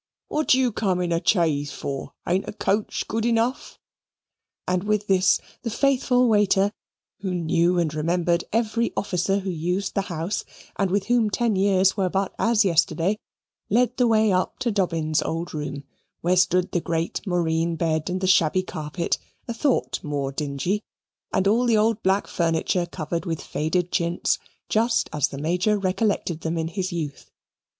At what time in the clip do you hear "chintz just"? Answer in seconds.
23.91-25.11